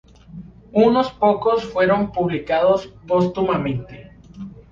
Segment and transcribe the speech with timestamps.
[0.87, 4.13] Unos pocos fueron publicados póstumamente.